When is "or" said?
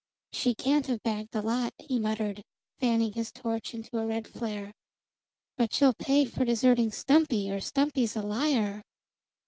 7.51-7.59